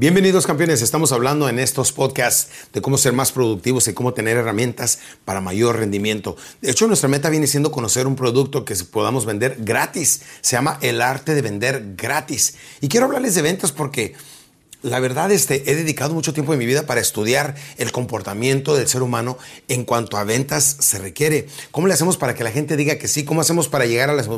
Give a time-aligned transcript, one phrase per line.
[0.00, 4.38] Bienvenidos campeones, estamos hablando en estos podcasts de cómo ser más productivos y cómo tener
[4.38, 6.38] herramientas para mayor rendimiento.
[6.62, 10.22] De hecho, nuestra meta viene siendo conocer un producto que podamos vender gratis.
[10.40, 12.54] Se llama el arte de vender gratis.
[12.80, 14.14] Y quiero hablarles de ventas porque
[14.80, 18.88] la verdad este, he dedicado mucho tiempo de mi vida para estudiar el comportamiento del
[18.88, 19.36] ser humano
[19.68, 21.46] en cuanto a ventas se requiere.
[21.72, 23.26] ¿Cómo le hacemos para que la gente diga que sí?
[23.26, 24.30] ¿Cómo hacemos para llegar a las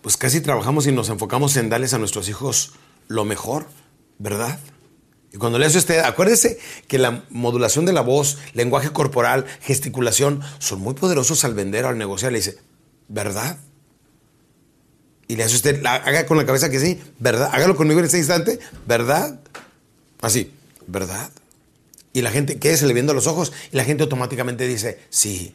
[0.00, 2.72] pues casi trabajamos y nos enfocamos en darles a nuestros hijos
[3.08, 3.66] lo mejor,
[4.18, 4.58] ¿verdad?
[5.32, 10.40] Y cuando le hace usted, acuérdese que la modulación de la voz, lenguaje corporal, gesticulación,
[10.58, 12.32] son muy poderosos al vender o al negociar.
[12.32, 12.58] Le dice,
[13.08, 13.58] ¿verdad?
[15.26, 17.50] Y le hace usted, haga con la cabeza que sí, ¿verdad?
[17.52, 19.40] Hágalo conmigo en este instante, ¿verdad?
[20.22, 20.54] Así,
[20.86, 21.30] ¿verdad?
[22.14, 22.74] Y la gente, ¿qué?
[22.76, 25.54] Se le viendo los ojos y la gente automáticamente dice, sí.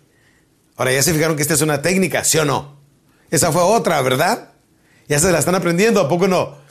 [0.75, 2.78] Ahora ya se fijaron que esta es una técnica, ¿sí o no?
[3.31, 4.52] Esa fue otra, ¿verdad?
[5.08, 6.62] Ya se la están aprendiendo, ¿a poco no?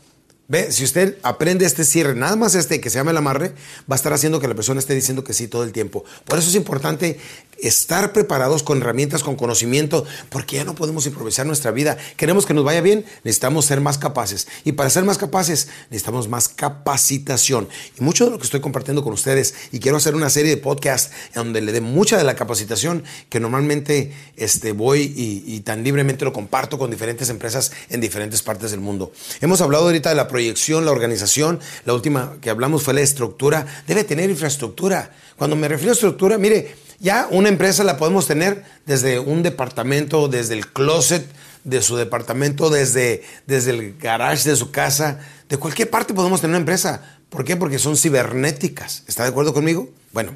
[0.53, 3.55] Ve, si usted aprende este cierre, nada más este que se llama el amarre,
[3.91, 6.05] va a estar haciendo que la persona esté diciendo que sí todo el tiempo.
[6.27, 7.19] Por eso es importante
[7.63, 11.97] estar preparados con herramientas, con conocimiento, porque ya no podemos improvisar nuestra vida.
[12.17, 14.47] Queremos que nos vaya bien, necesitamos ser más capaces.
[14.65, 17.69] Y para ser más capaces, necesitamos más capacitación.
[17.99, 20.57] Y mucho de lo que estoy compartiendo con ustedes, y quiero hacer una serie de
[20.59, 25.83] podcasts donde le dé mucha de la capacitación que normalmente este, voy y, y tan
[25.83, 29.13] libremente lo comparto con diferentes empresas en diferentes partes del mundo.
[29.41, 31.61] Hemos hablado ahorita de la proyección, la organización.
[31.85, 33.67] La última que hablamos fue la estructura.
[33.87, 35.11] Debe tener infraestructura.
[35.37, 40.29] Cuando me refiero a estructura, mire, ya una empresa la podemos tener desde un departamento,
[40.29, 41.27] desde el closet
[41.65, 46.53] de su departamento, desde, desde el garage de su casa, de cualquier parte podemos tener
[46.53, 47.19] una empresa.
[47.29, 47.57] ¿Por qué?
[47.57, 49.05] Porque son cibernéticas.
[49.07, 49.89] ¿Está de acuerdo conmigo?
[50.13, 50.35] Bueno,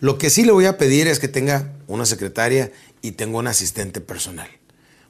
[0.00, 2.70] lo que sí le voy a pedir es que tenga una secretaria
[3.02, 4.48] y tenga un asistente personal.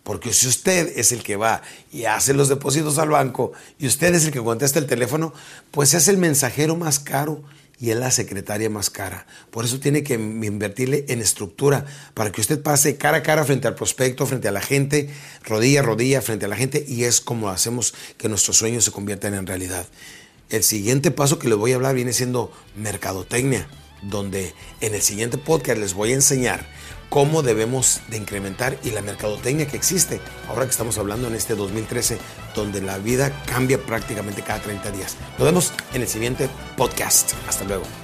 [0.04, 4.14] Porque si usted es el que va y hace los depósitos al banco y usted
[4.14, 5.32] es el que contesta el teléfono,
[5.70, 7.42] pues es el mensajero más caro
[7.80, 9.26] y es la secretaria más cara.
[9.50, 13.66] Por eso tiene que invertirle en estructura para que usted pase cara a cara frente
[13.66, 15.10] al prospecto, frente a la gente,
[15.42, 18.92] rodilla a rodilla frente a la gente y es como hacemos que nuestros sueños se
[18.92, 19.86] conviertan en realidad.
[20.50, 23.66] El siguiente paso que les voy a hablar viene siendo mercadotecnia,
[24.08, 26.66] donde en el siguiente podcast les voy a enseñar
[27.08, 31.54] cómo debemos de incrementar y la mercadotecnia que existe, ahora que estamos hablando en este
[31.54, 32.18] 2013,
[32.54, 35.16] donde la vida cambia prácticamente cada 30 días.
[35.38, 37.32] Nos vemos en el siguiente podcast.
[37.48, 38.03] Hasta luego.